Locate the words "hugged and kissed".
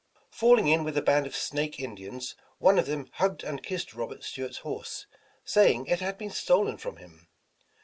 3.17-3.93